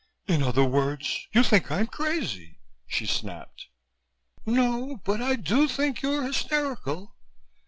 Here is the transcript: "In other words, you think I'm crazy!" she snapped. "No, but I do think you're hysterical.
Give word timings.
"In 0.27 0.41
other 0.41 0.65
words, 0.65 1.27
you 1.31 1.43
think 1.43 1.69
I'm 1.69 1.85
crazy!" 1.85 2.57
she 2.87 3.05
snapped. 3.05 3.67
"No, 4.47 4.99
but 5.05 5.21
I 5.21 5.35
do 5.35 5.67
think 5.67 6.01
you're 6.01 6.23
hysterical. 6.23 7.13